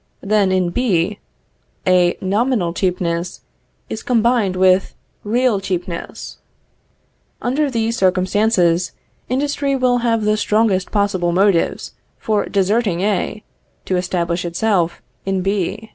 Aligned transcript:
Then 0.21 0.51
in 0.51 0.71
B, 0.71 1.19
a 1.85 2.17
nominal 2.21 2.73
cheapness 2.73 3.41
is 3.87 4.01
combined 4.01 4.55
with 4.55 4.95
real 5.23 5.59
cheapness. 5.59 6.39
Under 7.39 7.69
these 7.69 7.97
circumstances, 7.97 8.93
industry 9.29 9.75
will 9.75 9.99
have 9.99 10.23
the 10.23 10.37
strongest 10.37 10.89
possible 10.89 11.31
motives 11.31 11.93
for 12.17 12.45
deserting 12.47 13.01
A, 13.01 13.43
to 13.85 13.95
establish 13.95 14.43
itself 14.43 15.03
in 15.23 15.41
B. 15.43 15.89